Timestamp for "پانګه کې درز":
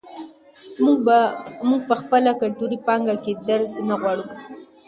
2.87-3.71